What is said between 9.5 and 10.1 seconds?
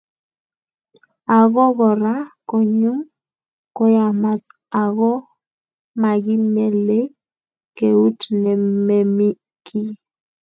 kiy